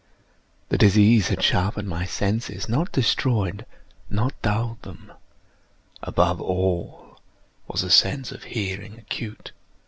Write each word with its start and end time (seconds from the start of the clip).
The 0.69 0.79
disease 0.79 1.27
had 1.27 1.43
sharpened 1.43 1.87
my 1.87 2.05
senses—not 2.05 2.91
destroyed—not 2.91 4.41
dulled 4.41 4.81
them. 4.81 5.11
Above 6.01 6.41
all 6.41 7.19
was 7.67 7.83
the 7.83 7.91
sense 7.91 8.31
of 8.31 8.45
hearing 8.45 8.97
acute. 8.97 9.51